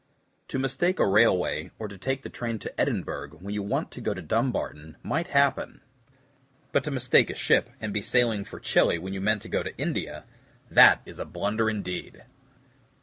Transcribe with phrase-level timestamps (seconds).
[0.47, 4.01] To mistake a railway or to take the train to Edinburgh when you want to
[4.01, 5.79] go to Dumbarton might happen;
[6.71, 9.61] but to mistake a ship and be sailing for Chili when you meant to go
[9.61, 10.23] to India
[10.71, 12.25] that is a blunder indeed!